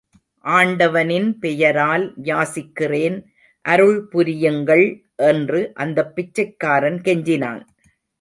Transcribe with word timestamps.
ஆண்டவனின் 0.45 1.39
பெயரால் 1.39 2.05
யாசிக்கிறேன், 2.23 3.17
அருள் 3.65 3.99
புரியுங்கள்! 4.07 4.85
என்று 5.25 5.61
அந்தப் 5.75 6.11
பிச்சைக்காரன் 6.15 6.99
கெஞ்சினான்! 7.01 7.61